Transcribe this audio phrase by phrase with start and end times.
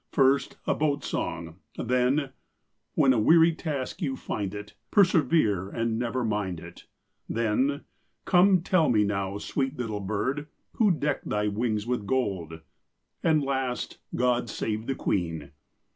[0.11, 2.31] First, a boat song; then:—"'
[2.95, 6.85] When a weary task you find it, Persevere and never mind it,'
[7.29, 7.81] Then:—"
[8.15, 12.61] * Come tell me now, sweet little bird, Who decked thy wings with gold?'
[13.23, 15.51] and last:— "'God save the Queen.'